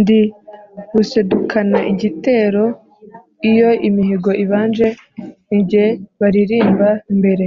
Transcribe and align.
Ndi 0.00 0.20
rusedukana 0.92 1.78
igitero, 1.92 2.64
iyo 3.50 3.70
imihigo 3.88 4.30
ibanje 4.44 4.88
ni 5.48 5.60
jye 5.68 5.84
balirimba 6.18 6.88
mbere 7.18 7.46